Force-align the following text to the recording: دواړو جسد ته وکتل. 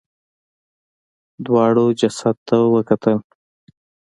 دواړو 1.45 1.85
جسد 1.99 2.35
ته 2.47 2.57
وکتل. 2.75 3.17